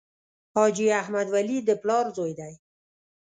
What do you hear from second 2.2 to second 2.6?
دی.